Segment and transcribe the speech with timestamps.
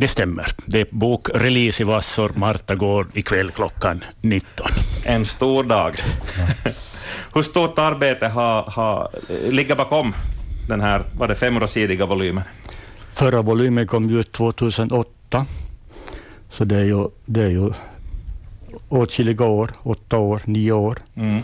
[0.00, 0.46] Det stämmer.
[0.66, 2.32] Det är bokrelease i Vassor.
[2.34, 4.66] Marta går ikväll klockan 19.
[5.06, 5.94] En stor dag.
[7.34, 9.10] Hur stort arbete har, har,
[9.50, 10.14] ligger bakom
[10.68, 12.44] den här var det femrosidiga volymen?
[13.12, 15.46] Förra volymen kom ut 2008,
[16.50, 17.72] så det är ju, det är ju
[18.88, 20.98] åtskilliga år, åtta år, nio år.
[21.14, 21.42] Mm.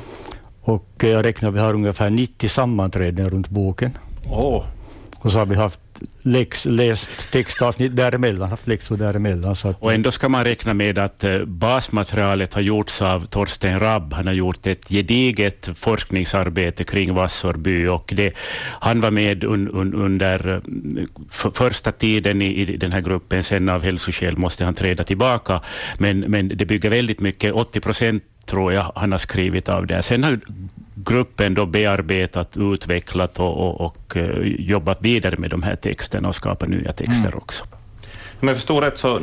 [0.60, 3.98] Och jag räknar vi har ungefär 90 sammanträden runt boken.
[4.30, 4.64] Oh.
[5.20, 5.80] Och så har vi haft
[6.22, 9.56] läx, läst textavsnitt däremellan, haft läxor däremellan.
[9.56, 13.80] Så att, och ändå ska man räkna med att eh, basmaterialet har gjorts av Torsten
[13.80, 14.12] Rabb.
[14.12, 18.34] Han har gjort ett gediget forskningsarbete kring Vassorby och det,
[18.80, 23.42] han var med un, un, under eh, första tiden i, i, den här gruppen.
[23.42, 25.60] Sen av hälsoskäl måste han träda tillbaka.
[25.98, 30.02] Men, men det bygger väldigt mycket, 80 procent tror jag han har skrivit av det.
[30.02, 30.40] Sen har
[30.94, 36.34] gruppen då bearbetat, utvecklat och, och, och uh, jobbat vidare med de här texterna och
[36.34, 37.38] skapat nya texter mm.
[37.38, 37.64] också.
[38.40, 39.20] Om jag förstår rätt så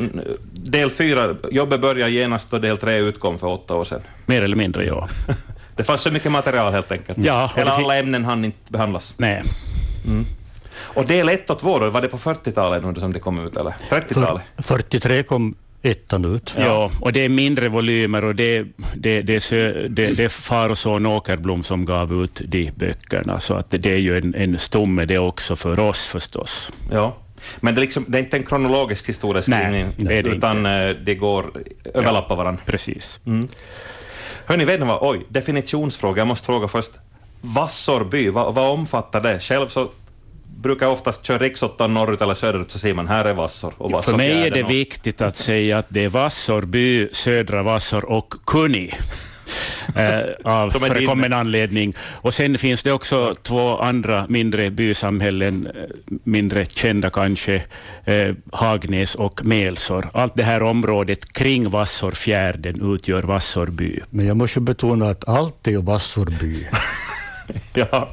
[0.52, 4.02] del fyra, jobbet började genast då del tre utkom för åtta år sedan.
[4.26, 5.08] Mer eller mindre, ja.
[5.76, 7.18] det fanns så mycket material helt enkelt.
[7.22, 9.14] Ja, Eller alla ämnen hann inte behandlas.
[9.18, 9.44] Nej.
[10.08, 10.26] Mm.
[10.76, 13.74] Och del ett och två, då, var det på 40-talet som det kom ut, eller
[13.90, 14.44] 30-talet?
[14.58, 16.54] 43 kom ettan ut.
[16.58, 16.64] Ja.
[16.64, 19.50] ja, och det är mindre volymer och det, det, det,
[19.90, 23.92] det, det är far och son Åkerblom som gav ut de böckerna, så att det
[23.92, 26.72] är ju en, en stomme det också för oss förstås.
[26.92, 27.18] Ja.
[27.60, 30.70] Men det är, liksom, det är inte en kronologisk historieskrivning, Nej, det utan inte.
[30.70, 31.46] Eh, det går
[31.94, 32.62] överlappa ja, varandra.
[32.66, 33.20] Precis.
[33.26, 33.48] Mm.
[34.46, 35.00] Hörni, vet ni vad?
[35.02, 36.20] Oj, definitionsfråga.
[36.20, 36.92] Jag måste fråga först.
[37.42, 39.40] Vassorby, vad, vad omfattar det?
[39.40, 39.90] Själv så
[40.62, 43.74] brukar oftast köra riksåttan norrut eller söderut så säger man här är Vassor.
[43.78, 44.70] Och Vassor För mig är det och...
[44.70, 48.92] viktigt att säga att det är Vassorby, Södra Vassor och Kuni.
[49.96, 51.94] eh, av förekommen anledning.
[52.12, 55.84] Och sen finns det också två andra mindre bysamhällen, eh,
[56.24, 57.64] mindre kända kanske,
[58.06, 60.10] eh, Hagnäs och Melsor.
[60.14, 64.00] Allt det här området kring Vassorfjärden utgör Vassorby.
[64.10, 66.68] Men jag måste betona att allt är Vassorby.
[67.74, 68.10] ja.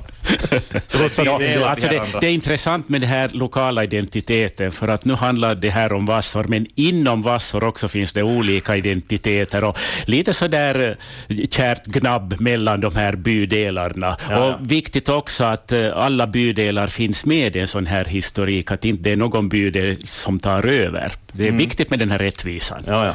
[1.24, 5.54] Ja, alltså det, det, är intressant med den här lokala identiteten, för att nu handlar
[5.54, 10.96] det här om Vassor, men inom Vassor också finns det olika identiteter och lite sådär
[11.28, 14.16] eh, kärt gnabb mellan de här bydelarna.
[14.28, 14.58] Ja, och ja.
[14.60, 19.02] Viktigt också att eh, alla bydelar finns med i en sån här historik, att inte
[19.02, 21.12] det är någon bydel som tar över.
[21.32, 21.58] Det är mm.
[21.58, 22.82] viktigt med den här rättvisan.
[22.86, 23.14] Ja, ja.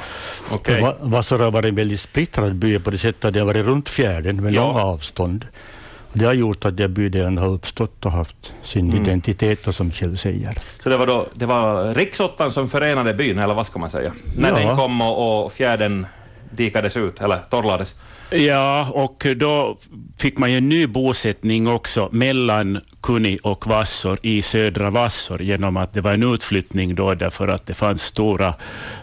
[0.55, 0.81] Okay.
[1.01, 3.89] Vassor har varit en väldigt splittrad by på det sättet att det har varit runt
[3.89, 4.67] fjärden med ja.
[4.67, 5.45] långa avstånd.
[6.17, 9.01] Det har gjort att de bydelarna har uppstått och haft sin mm.
[9.01, 10.57] identitet, som Kjell säger.
[10.83, 14.13] Så det var, då, det var riksåttan som förenade byn, eller vad ska man säga?
[14.37, 14.55] När ja.
[14.55, 16.05] den kom och, och fjärden
[16.55, 17.95] dikades ut, eller torrlades?
[18.29, 19.77] Ja, och då
[20.17, 25.77] fick man ju en ny bosättning också mellan Kuni och Vassor i södra Vassor genom
[25.77, 28.53] att det var en utflyttning då därför att det fanns stora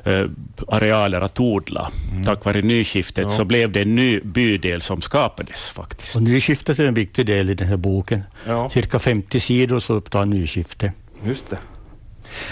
[0.05, 0.25] eh,
[0.69, 1.91] arealer att odla.
[2.11, 2.25] Mm.
[2.25, 3.31] Tack vare nyskiftet ja.
[3.31, 6.17] så blev det en ny bydel som skapades faktiskt.
[6.17, 8.23] Och nyskiftet är en viktig del i den här boken.
[8.47, 8.71] Ja.
[8.71, 10.93] Cirka 50 sidor så upptar nyskiftet.
[11.25, 11.59] Just det.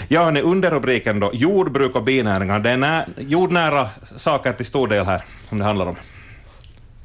[0.07, 2.59] Ja, hörni, under rubriken då, jordbruk och binäringar.
[2.59, 5.95] Det är nä jordnära saker till stor del här som det handlar om.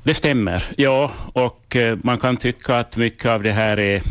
[0.03, 4.03] Det stämmer, ja, och eh, man kan tycka att mycket av det här är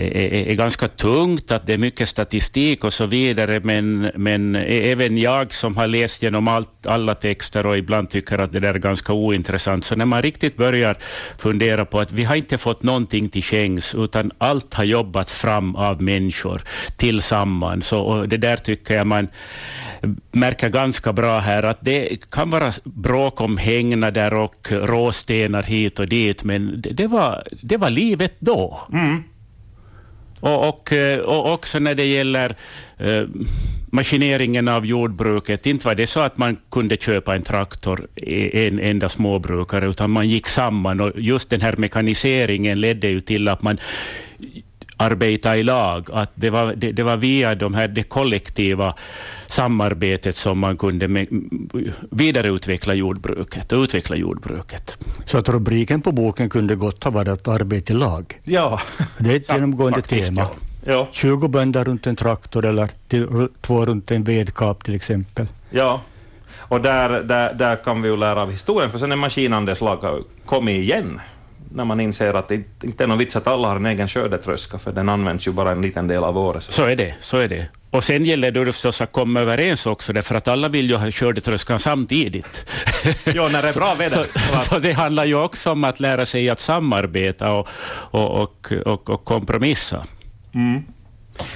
[0.00, 4.90] är, är, ganska tungt, att det är mycket statistik och så vidare, men, men e,
[4.92, 8.74] även jag som har läst genom allt, alla texter och ibland tycker att det där
[8.74, 10.96] är ganska ointressant, så när man riktigt börjar
[11.38, 15.76] fundera på att vi har inte fått någonting till skänks, utan allt har jobbats fram
[15.76, 16.62] av människor
[16.96, 19.28] tillsammans, och det där tycker jag man
[20.32, 26.08] märker ganska bra här, att det kan vara bråk om hängnader och råstenar hit och
[26.08, 28.80] dit, men det, det var, det var livet då.
[28.92, 29.22] Mm.
[30.40, 32.56] Och, och, eh, och också när det gäller
[32.98, 33.24] eh,
[33.92, 38.80] maskineringen av jordbruket, inte var det så att man kunde köpa en traktor, e, en
[38.80, 41.00] enda småbrukare, utan man gick samman.
[41.00, 43.78] Och just den här mekaniseringen ledde ju till att man
[45.00, 46.08] arbeta i lag.
[46.12, 48.94] Att det, var, det, det var via de här, det kollektiva
[49.46, 51.26] samarbetet som man kunde med,
[52.10, 54.98] vidareutveckla jordbruket och utveckla jordbruket.
[55.24, 58.40] Så att rubriken på boken kunde gott ha varit arbete i lag?
[58.44, 58.80] Ja.
[59.18, 60.40] Det är ett genomgående faktiskt, tema.
[60.40, 60.50] Ja.
[60.84, 61.08] Ja.
[61.12, 65.46] 20 bönder runt en traktor eller till, två runt en vedkap till exempel.
[65.70, 66.00] Ja,
[66.58, 70.24] och där, där, där kan vi ju lära av historien, för sen är maskinandets lag
[70.46, 71.20] kommit igen
[71.72, 74.78] när man inser att det inte är någon vits att alla har en egen skördetröska,
[74.78, 76.62] för den används ju bara en liten del av året.
[76.62, 77.14] Så, så är det.
[77.20, 77.66] så är det.
[77.90, 81.10] Och sen gäller det förstås att komma överens också, därför att alla vill ju ha
[81.10, 82.66] skördetröskan samtidigt.
[83.24, 84.24] Ja, när det är bra väder.
[84.24, 87.68] Så, så, det handlar ju också om att lära sig att samarbeta och,
[88.10, 90.04] och, och, och, och kompromissa.
[90.54, 90.82] Mm.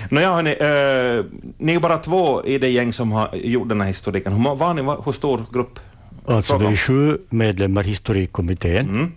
[0.09, 3.89] Nåja, hörni, eh, ni är bara två i det gäng som har gjort den här
[3.89, 4.33] historiken.
[4.33, 5.79] Hur, var ni, hur stor grupp?
[6.27, 8.89] Alltså vi är sju medlemmar i historikkommittén.
[8.89, 9.13] Mm.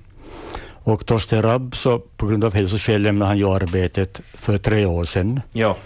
[0.87, 5.03] Och Torsten Rabb, så på grund av hälsoskäl lämnade han ju arbetet för tre år
[5.03, 5.41] sedan.
[5.53, 5.77] Ja.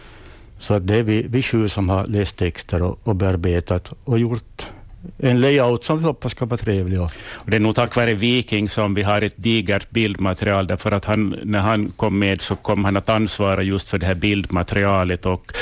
[0.59, 4.71] Så det är vi, vi sju som har läst texter och, och bearbetat och gjort
[5.17, 7.01] en layout som vi hoppas ska vara trevlig.
[7.01, 7.11] Och,
[7.45, 11.39] det är nog tack vare Viking som vi har ett digert bildmaterial, därför att han,
[11.43, 15.25] när han kom med så kom han att ansvara just för det här bildmaterialet.
[15.25, 15.53] Och,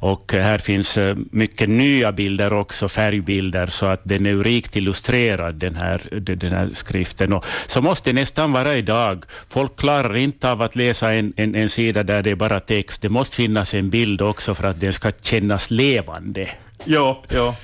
[0.00, 5.54] och här finns eh, mycket nya bilder också, färgbilder, så att den är rikt illustrerad,
[5.54, 7.32] den här, den här skriften.
[7.32, 9.24] Och så måste det nästan vara idag.
[9.48, 13.02] Folk klarar inte av att läsa en, en, en sida där det är bara text.
[13.02, 16.48] Det måste finnas en bild också för att den ska kännas levande.
[16.84, 17.54] Ja, ja.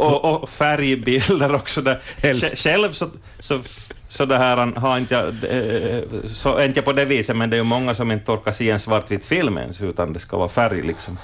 [0.00, 1.82] Och, och färgbilder också.
[1.82, 1.98] Där.
[2.22, 2.58] Helst.
[2.58, 3.08] Själv så,
[3.38, 3.60] så,
[4.08, 7.56] så det här har inte jag, eh, så inte jag på det viset, men det
[7.56, 10.48] är ju många som inte orkar se en svartvit film ens, utan det ska vara
[10.48, 11.18] färg liksom.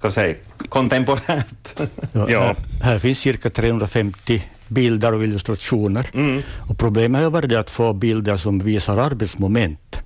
[0.00, 0.34] Kan säga
[0.68, 1.80] kontemporärt.
[2.12, 2.40] ja, Ja.
[2.40, 6.06] Här, här finns cirka 350 bilder och illustrationer.
[6.14, 6.42] Mm.
[6.68, 10.02] Och problemet har varit att få bilder som visar arbetsmoment.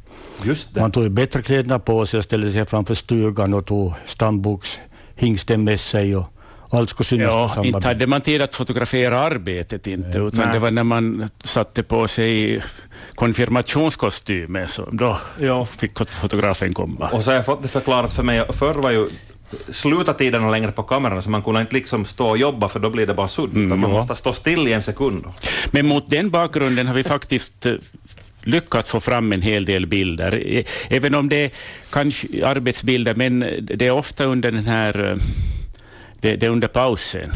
[0.77, 5.81] Man tog bättre kläderna på sig och ställde sig framför stugan och tog stambokshingsten med
[5.81, 6.27] sig och
[6.73, 10.29] allt skulle synas på Ja, samma inte hade man tid att fotografera arbetet, inte, Nej.
[10.29, 10.53] utan Nej.
[10.53, 12.63] det var när man satte på sig
[13.15, 15.65] konfirmationskostymen, så då Ja.
[15.65, 17.09] fick fotografen komma.
[17.09, 19.09] Och så har jag fått det förklarat för mig, förr var ju
[19.71, 22.91] sluta tiderna längre på kameran, så man kunde inte liksom stå och jobba, för då
[22.91, 23.51] blir det bara sudd.
[23.51, 23.97] utan man ja.
[23.97, 25.25] måste stå still i en sekund.
[25.71, 27.75] Men mot den bakgrunden har vi faktiskt eh,
[28.43, 30.43] lyckats få fram en hel del bilder.
[30.47, 31.51] Eh, Även om det är
[31.91, 35.17] kanske arbetsbilder, men det är ofta under den här eh,
[36.21, 37.31] det, det är under pausen.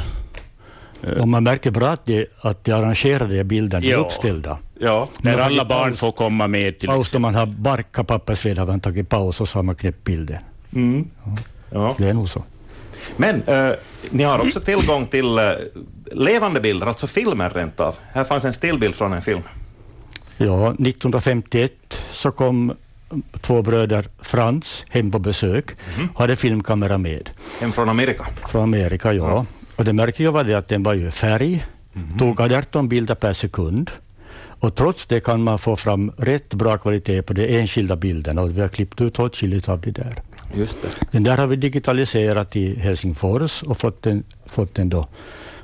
[1.20, 3.96] Och man märker bra att de, att de arrangerade bilderna är Ja.
[3.96, 4.58] uppställda.
[4.78, 5.08] Ja.
[5.22, 8.66] När alla barn paus- får komma med till Paus när man har barkat pappersved har
[8.66, 10.38] man tagit paus och så har man knäppt bilden.
[10.74, 11.08] Mm.
[11.70, 11.94] ja.
[11.98, 12.42] Det är nog så.
[13.16, 13.70] Men eh,
[14.10, 15.44] ni har också tillgång till eh,
[16.12, 17.94] levande bilder, alltså filmer rent av.
[18.12, 19.42] Här fanns en stillbild från en film.
[20.36, 21.72] Ja, 1951
[22.10, 22.72] så kom
[23.40, 25.70] två bröder Frans hem på besök,
[26.16, 27.30] hade filmkamera med
[27.62, 28.26] En från Amerika.
[28.48, 29.12] från Amerika.
[29.12, 29.46] Ja.
[29.76, 31.64] Och det märkliga var det att den var ju färg,
[32.18, 33.90] tog 18 bilder per sekund.
[34.60, 38.56] Och trots det kan man få fram rätt bra kvalitet på de enskilda bilderna och
[38.56, 40.14] vi har klippt ut åtskilligt av det där.
[40.54, 40.88] Just det.
[41.10, 45.08] Den där har vi digitaliserat i Helsingfors och fått den, fått den då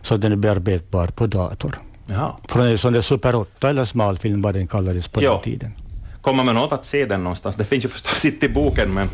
[0.02, 1.78] så den är bearbetbar på dator.
[2.06, 2.38] Ja.
[2.48, 5.32] Från en sån där Super 8 eller smalfilm vad den kallades på Ja.
[5.32, 5.72] den tiden.
[6.22, 7.56] Kommer man åt att se den någonstans?
[7.56, 9.08] Det finns ju förstås inte i boken, men...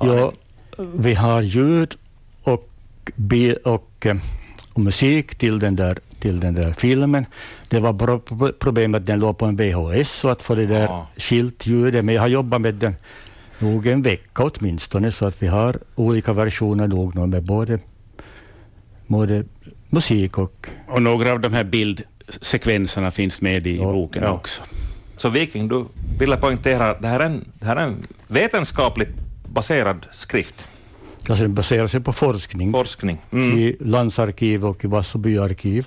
[0.00, 0.32] Ja,
[0.94, 1.94] vi har ljud
[2.42, 2.68] och,
[3.64, 4.16] och, eh,
[4.72, 7.26] och musik till den, där, till den där filmen.
[7.68, 11.06] Det var problemet att den låg på en VHS så att få det där Ja.
[11.16, 12.04] skilt ljudet.
[12.04, 12.94] Men jag har jobbat med den
[13.58, 17.78] nog en vecka åtminstone så att vi har olika versioner nog med både,
[19.06, 19.44] både
[19.90, 24.30] musik och Och några av de här bildsekvenserna finns med i Ja, boken ja.
[24.30, 24.62] också.
[25.16, 25.84] Så Viking, du
[26.18, 29.14] ville poängtera att det här är en, det här är en vetenskapligt
[29.48, 30.68] baserad skrift,
[31.28, 32.72] alltså den baserar sig på forskning.
[32.72, 33.18] forskning.
[33.32, 33.58] Mm.
[33.58, 35.86] i landsarkiv och i Vasso byarkiv.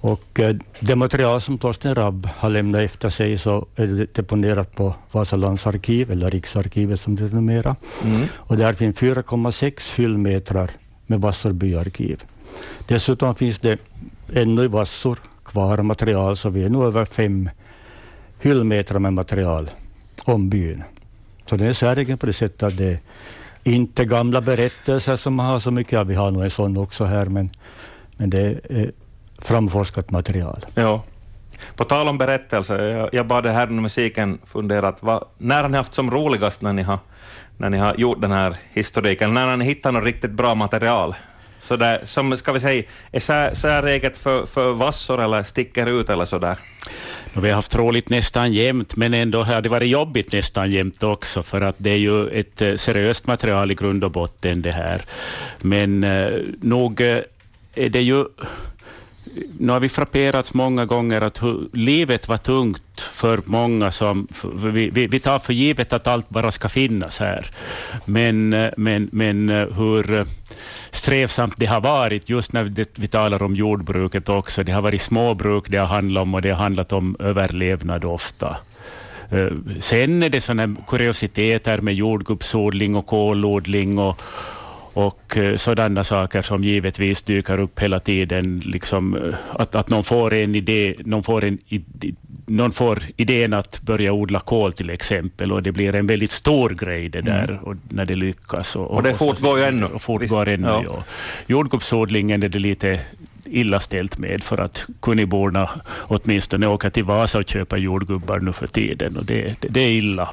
[0.00, 4.74] Och eh, det material som Torsten Rabb har lämnat efter sig så är det deponerat
[4.74, 7.76] på Vasa landsarkiv, eller Riksarkivet som det är numera.
[8.04, 8.26] Mm.
[8.34, 10.70] Och där finns 4,6 hyllmetrar
[11.06, 12.22] med Vassor byarkiv.
[12.88, 13.78] Dessutom finns det
[14.32, 17.50] ännu i Vassor kvar material, så vi är nu över fem
[18.40, 19.70] hyllmeter med material
[20.24, 20.82] om byn.
[21.46, 22.98] Så det är säregen på det sättet att det
[23.64, 26.06] är inte gamla berättelser som man har så mycket av.
[26.06, 27.50] Vi har nog en sån också här, men,
[28.16, 28.88] men det är eh,
[29.38, 30.64] framforskat material.
[30.74, 31.02] Ja.
[31.76, 35.68] På tal om berättelser, jag, jag bad det här med musiken funderat, vad, när har
[35.68, 36.98] ni haft som roligast när ni har,
[37.56, 39.34] när ni har gjort den här historiken?
[39.34, 41.14] När har ni hittat något riktigt bra material?
[41.70, 46.24] Sådär, som, ska vi säga, är sär, säreget för, för vassor eller sticker ut eller
[46.24, 46.56] sådär?
[47.34, 51.02] Och vi har haft roligt nästan jämt, men ändå har det varit jobbigt nästan jämt
[51.02, 54.72] också, för att det är ju ett eh, seriöst material i grund och botten det
[54.72, 55.02] här.
[55.58, 57.18] Men eh, nog eh,
[57.74, 58.24] är det ju...
[59.58, 64.28] Nu har vi frapperats många gånger att hur, livet var tungt för många som...
[64.32, 67.46] För vi, vi, vi tar för givet att allt bara ska finnas här.
[68.04, 70.24] Men, eh, men, men eh, hur eh,
[70.90, 74.62] strävsamt det har varit, just när det, vi talar om jordbruket också.
[74.62, 78.56] Det har varit småbruk det har handlat om och det har handlat om överlevnad ofta.
[79.78, 84.22] Sen är det sådana kuriositeter med jordgubbsodling och kolodling och,
[84.92, 88.62] och eh, sådana saker som givetvis dyker upp hela tiden.
[88.64, 91.58] Liksom, eh, att, att någon får en idé, någon får, en,
[92.46, 96.70] någon får idén att börja odla kål till exempel och det blir en väldigt stor
[96.70, 97.62] grej det där mm.
[97.62, 98.76] och när det lyckas.
[98.76, 99.86] Och, och det fortgår ju ännu.
[99.86, 100.82] Och fortgår ännu ja.
[100.84, 101.04] Ja.
[101.46, 103.00] Jordgubbsodlingen är det lite
[103.44, 108.66] illa ställt med för att Kuniborna åtminstone åker till Vasa och köper jordgubbar nu för
[108.66, 110.30] tiden och det, det, det är illa.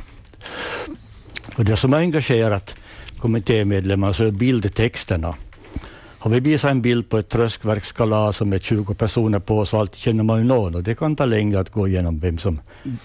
[1.55, 2.75] Och det som har engagerat
[3.17, 5.35] kommittémedlemmar så är bildtexterna.
[6.19, 10.23] Har vi visat en bild på ett tröskverkskalas med 20 personer på så alltid känner
[10.23, 12.59] man ju någon och det kan ta längre att gå igenom vem som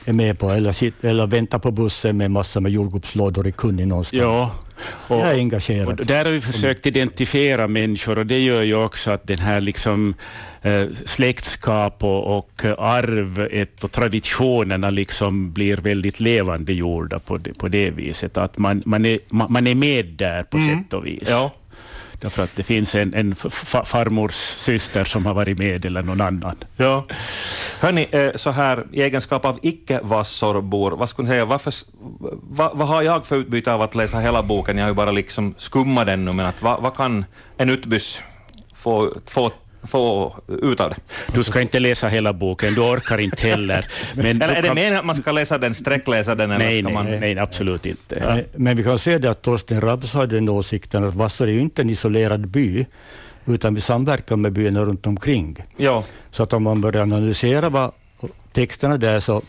[0.04, 3.88] är med på eller, sit, eller vänta på bussen med massor med jordgubbslådor i kunnig
[3.88, 4.20] någonstans.
[4.20, 4.50] Ja,
[5.08, 6.00] och, jag är engagerad.
[6.00, 9.60] Och där har vi försökt identifiera människor och det gör ju också att den här
[9.60, 10.14] liksom,
[10.62, 17.68] eh, släktskap och, och arvet och traditionerna liksom blir väldigt levande gjorda på det, på
[17.68, 18.36] det viset.
[18.36, 20.78] Att man, man, är, man är med där på mm.
[20.78, 21.28] sätt och vis.
[21.30, 21.52] Ja.
[22.22, 23.34] Därför att det finns en, en
[23.84, 26.56] farmors syster som har varit med eller någon annan.
[26.76, 27.04] Ja.
[27.80, 31.74] Hörni, eh, så här i egenskap av icke-vassorbor, vad skulle säga, varför,
[32.50, 34.78] vad, vad, har jag för utbyte av att läsa hela boken?
[34.78, 37.24] Jag har ju bara liksom skummat den nu, men att, vad, vad kan
[37.56, 38.20] en utbyss
[38.74, 39.50] få, få
[39.84, 40.96] få ut av det.
[41.34, 43.86] Du ska inte läsa hela boken, du orkar inte heller.
[44.14, 46.50] Men eller är det meningen att man ska läsa den, sträckläsa den?
[46.50, 47.06] Eller nej, ska man...
[47.06, 48.22] nej, absolut inte.
[48.28, 48.38] Ja.
[48.56, 51.60] Men vi kan se det att Torsten Rabs hade den åsikten att Vassar är ju
[51.60, 52.86] inte en isolerad by,
[53.46, 55.56] utan vi samverkar med byarna runt omkring.
[55.76, 56.04] Ja.
[56.30, 57.92] Så att om man börjar analysera vad
[58.52, 59.42] texterna där så,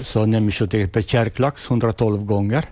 [0.00, 2.64] så nämns ju till exempel Kärklax 112 gånger.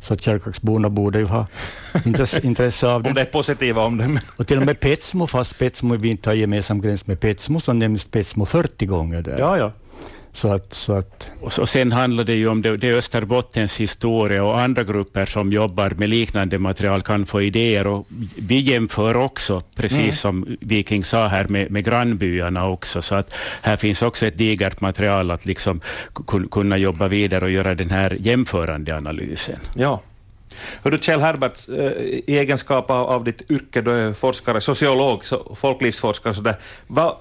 [0.00, 1.46] Så kärrkaksborna borde ju ha
[2.42, 3.08] intresse, av det.
[3.08, 4.22] Om det är positiva omdömen.
[4.36, 7.72] Och till och med Petsmo, fast Petsmo vi inte har gemensam gräns med Petsmo, så
[7.72, 9.38] nämns Petsmo 40 gånger där.
[9.38, 9.72] Ja, ja.
[10.32, 11.30] Så att, så att...
[11.40, 15.52] Och, så, sen handlar det ju om det, det Österbottens historia och andra grupper som
[15.52, 17.86] jobbar med liknande material kan få idéer.
[17.86, 18.06] Och
[18.38, 20.12] vi jämför också, precis mm.
[20.12, 23.02] som Viking sa här, med, med grannbyarna också.
[23.02, 25.80] Så att här finns också ett digert material att liksom
[26.50, 29.58] kunna jobba vidare och göra den här jämförande analysen.
[29.74, 30.02] Ja.
[30.82, 35.22] Hör du Kjell Herbert, eh, i egenskap av, ditt yrke, du är forskare, sociolog,
[35.54, 36.56] folklivsforskare, så där,
[36.86, 37.16] vad,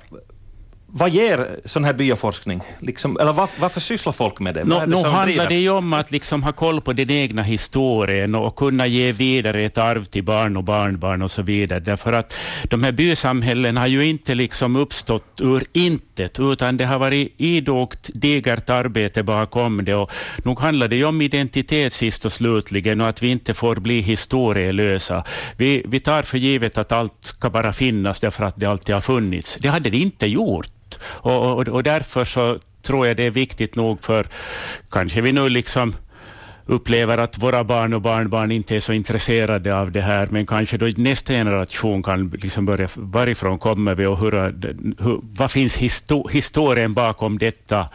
[0.91, 2.62] vad ger sån här byaforskning?
[2.79, 4.63] Liksom, eller var, varför sysslar folk med det?
[4.63, 5.48] No, det handlar driver?
[5.48, 9.62] det ju om att liksom ha koll på den egna historien och kunna ge vidare
[9.62, 11.79] ett arv till barn och barnbarn och så vidare.
[11.79, 17.00] Därför att de här bysamhällen har ju inte liksom uppstått ur intet, utan det har
[17.00, 19.96] varit idogt digert arbete bakom det.
[19.96, 20.12] Och
[20.43, 24.01] nog handlar det ju om identitet sist och slutligen och att vi inte får bli
[24.01, 25.24] historielösa.
[25.58, 29.01] Vi, vi tar för givet att allt ska bara finnas därför att det alltid har
[29.01, 29.58] funnits.
[29.62, 30.69] Det hade det inte gjort.
[31.03, 34.27] Och, och, och därför så tror jag det är viktigt nog för,
[34.89, 35.93] kanske vi nu liksom
[36.65, 40.77] upplever att våra barn och barnbarn inte är så intresserade av det här, men kanske
[40.77, 44.31] då nästa generation kan liksom börja, varifrån kommer vi och hur,
[45.03, 47.89] hur, vad finns histor historien bakom detta,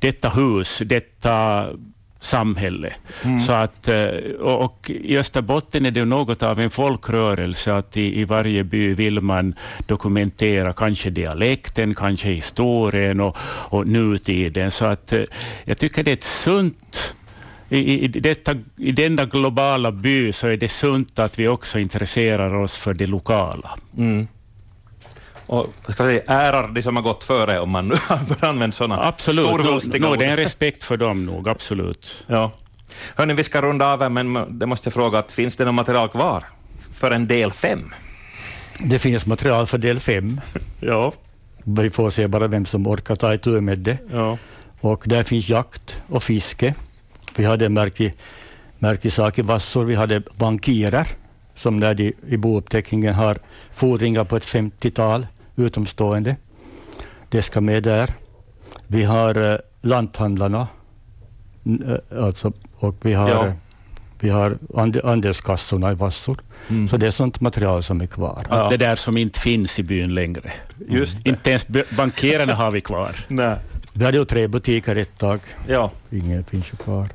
[0.00, 1.66] detta hus, detta
[2.26, 2.92] samhälle.
[3.24, 3.38] Mm.
[3.38, 4.06] Så att, eh,
[4.40, 9.20] och I Österbotten är det något av en folkrörelse att i, i varje by vill
[9.20, 9.54] man
[9.86, 13.36] dokumentera kanske dialekten, kanske historien och,
[13.70, 14.70] och nutiden.
[14.70, 15.22] Så att, eh,
[15.64, 17.14] jag tycker det är ett sunt
[17.68, 22.54] i, i, detta, I denna globala by så är det sunt att vi också intresserar
[22.54, 23.70] oss för det lokala.
[23.98, 24.26] Mm
[25.46, 27.94] och ska säga, ärar de som har gått före, om man nu
[28.40, 29.46] använder sådana absolut.
[29.46, 30.18] storvulstiga ord.
[30.18, 32.24] Det är en respekt för dem nog, absolut.
[32.26, 32.52] Ja.
[33.14, 36.08] Hörni, vi ska runda av, men det måste jag fråga, att finns det något material
[36.08, 36.44] kvar
[36.92, 37.94] för en del fem?
[38.80, 40.40] Det finns material för del fem.
[40.80, 41.12] ja.
[41.64, 43.98] Vi får se bara vem som orkar ta itu med det.
[44.12, 44.38] Ja.
[44.80, 46.74] Och där finns jakt och fiske.
[47.36, 48.14] Vi hade en märklig,
[48.78, 49.84] märklig sak i Vassor.
[49.84, 51.06] Vi hade bankirer
[51.54, 53.38] som när de i bouppteckningen har
[53.72, 55.26] fordringar på ett 50-tal
[55.56, 56.36] utomstående.
[57.28, 58.10] Det ska med där.
[58.86, 60.68] Vi har eh, lanthandlarna
[61.64, 63.52] eh, alltså, och vi har, ja.
[64.20, 64.58] vi har
[65.04, 66.38] andelskassorna i Vassor.
[66.68, 66.88] Mm.
[66.88, 68.46] Så det är sånt material som är kvar.
[68.50, 68.68] Ja.
[68.68, 70.52] Det där som inte finns i byn längre.
[70.88, 71.22] Just mm.
[71.24, 73.16] Inte ens bankerarna har vi kvar.
[73.28, 73.56] Nej.
[73.92, 75.40] Vi hade ju tre butiker ett tag.
[75.68, 75.90] Ja.
[76.10, 77.08] Ingen finns ju kvar.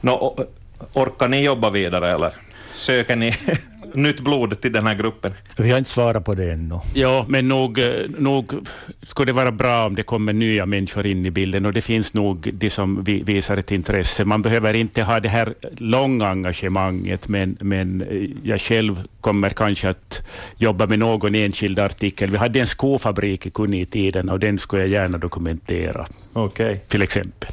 [0.00, 0.46] No,
[0.94, 2.32] orkar ni jobba vidare eller?
[2.80, 3.34] Söker ni
[3.94, 5.34] nytt blod till den här gruppen?
[5.56, 6.80] Vi har inte svarat på det ännu.
[6.94, 7.86] Ja, men nog, eh,
[8.18, 8.52] nog
[9.02, 12.14] skulle det vara bra om det kommer nya människor in i bilden och det finns
[12.14, 14.24] nog de som visar ett intresse.
[14.24, 19.88] Man behöver inte ha det här långa engagemanget, men, men eh, jag själv kommer kanske
[19.88, 22.30] att jobba med någon enskild artikel.
[22.30, 26.06] Vi hade en skofabrik i Kunni i tiden och den skulle jag gärna dokumentera.
[26.34, 26.76] Okay.
[26.76, 27.48] Till exempel.